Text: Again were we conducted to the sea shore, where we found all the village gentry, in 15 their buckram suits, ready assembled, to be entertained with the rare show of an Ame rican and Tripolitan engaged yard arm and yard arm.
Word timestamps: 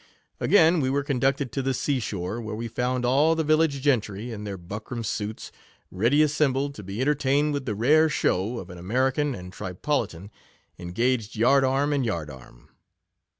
Again 0.39 0.81
were 0.81 0.91
we 0.91 1.03
conducted 1.03 1.51
to 1.51 1.61
the 1.61 1.75
sea 1.75 1.99
shore, 1.99 2.41
where 2.41 2.55
we 2.55 2.67
found 2.67 3.05
all 3.05 3.35
the 3.35 3.43
village 3.43 3.81
gentry, 3.83 4.31
in 4.31 4.39
15 4.39 4.43
their 4.45 4.57
buckram 4.57 5.03
suits, 5.05 5.51
ready 5.91 6.23
assembled, 6.23 6.73
to 6.73 6.81
be 6.81 6.99
entertained 7.01 7.53
with 7.53 7.65
the 7.67 7.75
rare 7.75 8.09
show 8.09 8.57
of 8.57 8.71
an 8.71 8.79
Ame 8.79 8.91
rican 8.97 9.35
and 9.37 9.53
Tripolitan 9.53 10.31
engaged 10.79 11.35
yard 11.35 11.63
arm 11.63 11.93
and 11.93 12.03
yard 12.03 12.31
arm. 12.31 12.69